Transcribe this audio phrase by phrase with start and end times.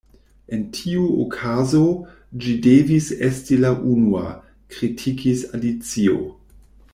[0.55, 1.81] "En tiu okazo,
[2.45, 4.25] ĝi devis esti la unua,"
[4.77, 6.19] kritikis Alicio.